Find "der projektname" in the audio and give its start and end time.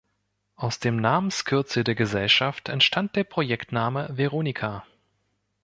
3.15-4.09